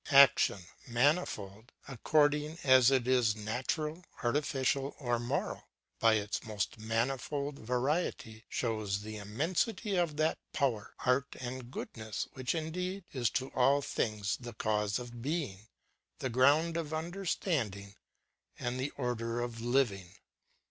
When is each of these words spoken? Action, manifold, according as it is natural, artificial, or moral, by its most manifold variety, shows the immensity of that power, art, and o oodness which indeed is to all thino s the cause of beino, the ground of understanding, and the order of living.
Action, 0.13 0.65
manifold, 0.87 1.73
according 1.87 2.57
as 2.63 2.89
it 2.89 3.07
is 3.07 3.35
natural, 3.35 4.03
artificial, 4.23 4.95
or 4.97 5.19
moral, 5.19 5.67
by 5.99 6.15
its 6.15 6.43
most 6.43 6.79
manifold 6.79 7.59
variety, 7.59 8.43
shows 8.49 9.01
the 9.03 9.17
immensity 9.17 9.95
of 9.97 10.17
that 10.17 10.39
power, 10.53 10.95
art, 11.05 11.35
and 11.39 11.61
o 11.65 11.81
oodness 11.85 12.27
which 12.33 12.55
indeed 12.55 13.03
is 13.13 13.29
to 13.29 13.49
all 13.49 13.79
thino 13.83 14.21
s 14.21 14.35
the 14.37 14.53
cause 14.53 14.97
of 14.97 15.11
beino, 15.21 15.67
the 16.17 16.31
ground 16.31 16.77
of 16.77 16.95
understanding, 16.95 17.93
and 18.57 18.79
the 18.79 18.89
order 18.97 19.39
of 19.39 19.61
living. 19.61 20.15